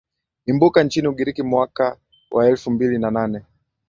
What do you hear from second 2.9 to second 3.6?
na nane